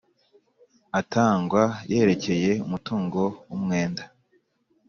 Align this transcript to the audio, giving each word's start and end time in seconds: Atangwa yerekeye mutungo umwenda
Atangwa 0.99 1.63
yerekeye 1.91 2.51
mutungo 2.69 3.21
umwenda 3.55 4.03